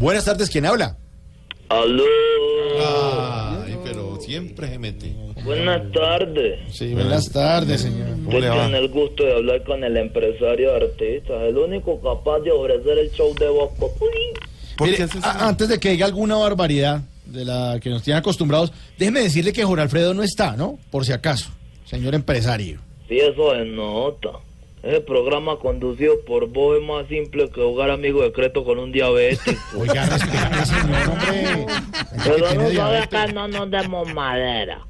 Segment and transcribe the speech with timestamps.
[0.00, 0.96] Buenas tardes, ¿quién habla?
[1.68, 2.04] Aló.
[3.66, 5.14] Ay, pero siempre se mete.
[5.44, 6.58] Buenas tardes.
[6.74, 8.08] Sí, buenas tardes, señor.
[8.24, 8.62] ¿Cómo le va?
[8.64, 12.96] Tiene el gusto de hablar con el empresario de artistas, el único capaz de ofrecer
[12.98, 14.32] el show de Voz Populi.
[14.78, 18.72] ¿Por Mire, a- antes de que diga alguna barbaridad de la que nos tienen acostumbrados,
[18.98, 20.78] déjeme decirle que Jorge Alfredo no está, ¿no?
[20.90, 21.50] Por si acaso,
[21.84, 22.80] señor empresario.
[23.06, 24.30] Sí, eso se nota.
[24.82, 29.60] Ese programa conducido por vos es más simple que jugar amigo secreto con un diabético.
[29.78, 31.66] Oiga, respete, señor, hombre.
[32.24, 33.06] Pero Que tiene no sabe diabetes.
[33.06, 34.80] acá no nos demos madera.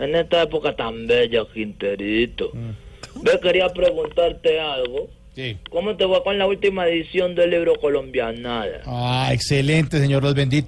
[0.00, 2.50] En esta época tan bella, Quinterito.
[3.22, 5.08] Ve, quería preguntarte algo.
[5.34, 5.56] Sí.
[5.70, 8.82] ¿Cómo te va con la última edición del libro Colombianada?
[8.86, 10.62] Ah, excelente, señor, los bendí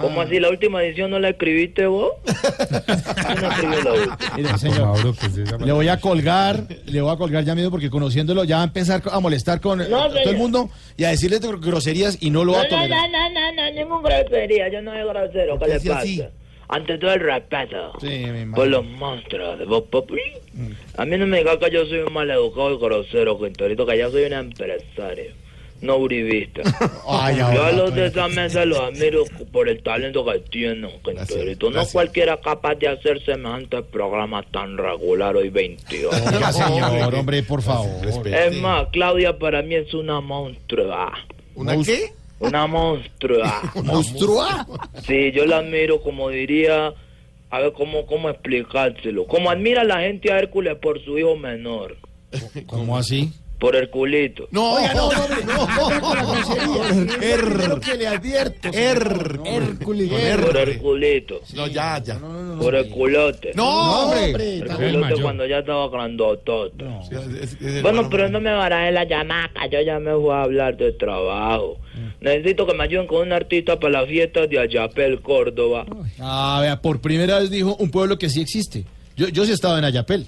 [0.00, 0.40] ¿Cómo así?
[0.40, 2.12] ¿La última edición no la escribiste vos?
[2.24, 4.18] ¿Quién no escribió la última?
[4.36, 8.56] Mire, señor, le voy a colgar, le voy a colgar ya mismo porque conociéndolo ya
[8.56, 12.16] va a empezar a molestar con No, todo el mundo y a decirle gr- groserías
[12.20, 13.10] y no lo va a tolerar.
[13.10, 14.68] no, no, no, no, ningún grosería.
[14.70, 15.58] Yo no soy grosero.
[15.58, 15.98] ¿Qué le pasa?
[15.98, 16.22] así?
[16.68, 17.92] Ante todo el respeto.
[18.00, 18.54] Sí, me imagino.
[18.54, 20.22] Por los monstruos de Voz Populi.
[20.96, 24.10] A mí no me diga que yo soy un maleducado y grosero, Quinterito, que yo
[24.10, 25.32] soy un empresario.
[25.82, 26.62] No uribista.
[27.08, 30.82] Ay, Yo a los de esa mesa los admiro por el talento que tienen.
[30.82, 31.92] No gracias.
[31.92, 36.14] cualquiera capaz de hacer semejante programa tan regular hoy 22.
[36.14, 37.90] Oiga, señor, hombre, por favor.
[38.00, 38.46] Respete.
[38.46, 41.12] Es más, Claudia para mí es una monstrua.
[41.56, 42.12] ¿Una qué?
[42.38, 43.62] Una monstrua.
[43.82, 44.66] ¿Monstrua?
[45.04, 46.94] Sí, yo la admiro, como diría,
[47.50, 49.26] a ver cómo, cómo explicárselo.
[49.26, 51.96] Como admira la gente a Hércules por su hijo menor,
[52.66, 53.32] ¿Cómo así?
[53.62, 54.48] Por Herculito.
[54.50, 57.22] No, Oiga, no, no, hombre, no.
[57.22, 57.44] Er.
[57.44, 58.68] Primero que le advierto.
[58.72, 59.38] Er.
[59.44, 60.08] Hércules.
[60.10, 62.18] Por Herculito, No, ya, ya.
[62.58, 63.52] por Herculote.
[63.54, 64.58] No, No, hombre.
[64.58, 66.84] Herculote cuando ya estaba grandototo.
[67.82, 71.78] Bueno, pero no me baraje la llamaca, yo ya me voy a hablar de trabajo.
[72.20, 75.86] Necesito que me ayuden con un artista para las fiestas de Ayapel, Córdoba.
[76.18, 78.84] Ah, vea, por primera vez dijo un pueblo que sí existe.
[79.16, 80.26] Yo, yo sí estaba en Ayapel.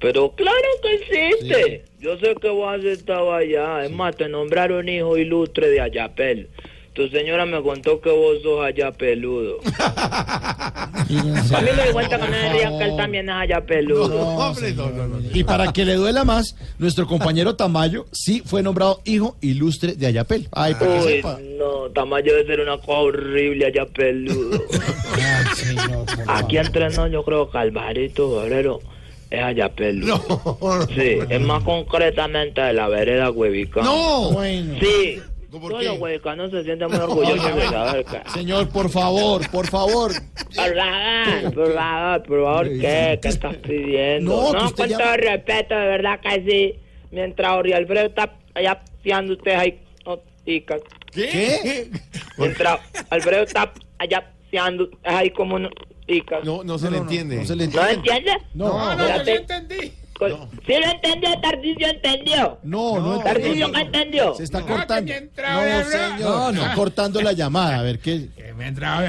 [0.00, 1.84] Pero claro que existe.
[1.98, 3.84] Yo sé que vos has estado allá.
[3.84, 6.48] Es más, te nombraron hijo ilustre de Ayapel.
[6.96, 9.58] Tu señora me contó que vos sos ayapeludo.
[9.86, 14.08] A mí me di cuenta que no que él también es ayapeludo.
[14.08, 15.18] No, hombre, no, no, no.
[15.32, 20.06] Y para que le duela más, nuestro compañero Tamayo sí fue nombrado hijo ilustre de
[20.06, 20.48] Ayapel.
[20.52, 21.38] Ay, para que Uy, sepa.
[21.58, 24.58] no, Tamayo debe ser una cosa horrible ayapeludo.
[25.14, 26.66] Ay, señor, por Aquí favor.
[26.66, 28.80] entre nos yo creo que Alvarito Obrero
[29.30, 30.20] es ayapeludo.
[30.60, 33.82] No, Sí, es más concretamente de la vereda huevica.
[33.82, 34.30] no.
[34.32, 34.74] Bueno.
[34.80, 35.20] Sí.
[35.50, 35.88] ¿Por Todos qué?
[35.88, 38.30] los huevicanos se sienten muy orgullosos de que...
[38.30, 40.12] Señor, por favor, por favor.
[40.54, 43.18] Por favor, por favor, por favor, ¿qué?
[43.22, 44.52] ¿Qué estás pidiendo?
[44.52, 46.74] No, No, con ya- todo respeto, de verdad que sí.
[47.10, 50.82] Mientras Ori Alfredo está allá piando usted ahí noticas.
[51.12, 51.88] ¿Qué?
[52.36, 55.95] Mientras Alfredo está allá piando ahí como noticas.
[56.08, 57.36] ¿No, No, no se le entiende.
[57.36, 57.92] No se le ¿No entiende.
[58.12, 58.32] entiende?
[58.54, 59.92] No, no, Espérate.
[60.18, 60.28] Co-
[60.66, 61.40] ¿Sí lo entendió?
[61.42, 62.58] ¿Tarcisio entendió?
[62.62, 63.18] no, no.
[63.20, 64.34] ¿Tarcisio qué entendió?
[64.34, 65.12] Se está No, cortando.
[65.12, 66.54] No, señor.
[66.54, 67.80] Está cortando la llamada.
[67.80, 68.28] A ver qué.
[68.34, 68.52] Que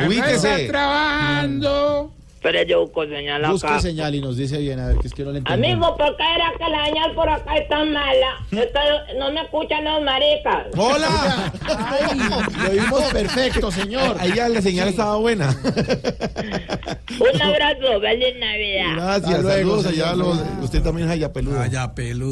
[0.06, 0.64] Ubíquese.
[0.64, 2.14] está trabajando.
[2.50, 3.52] Pero yo busco señal acá.
[3.52, 4.80] Busque señal y nos dice bien.
[4.80, 5.68] A ver, que es que no le entiendo.
[5.68, 8.38] Amigo, ¿por qué era que la señal por acá es tan mala?
[8.52, 8.80] Esto
[9.20, 10.68] no me escuchan los maricas.
[10.78, 11.52] ¡Hola!
[12.64, 14.16] Lo vimos perfecto, señor.
[14.18, 15.50] Ahí ya la señal estaba buena.
[17.20, 18.94] Un abrazo, feliz Navidad.
[18.96, 20.12] Gracias, Hasta luego, saludos allá.
[20.12, 20.18] señor.
[20.18, 21.58] los- usted también es allá peludo.
[21.60, 22.32] Vaya peludo.